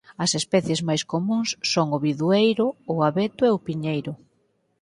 As 0.23 0.31
especies 0.39 0.81
máis 0.87 1.03
comúns 1.13 1.49
son 1.71 1.87
o 1.97 2.01
bidueiro, 2.05 2.67
o 2.93 2.95
abeto 3.09 3.41
e 3.49 3.51
o 3.57 3.63
piñeiro 3.65 4.13